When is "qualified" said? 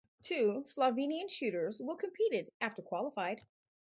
2.81-3.43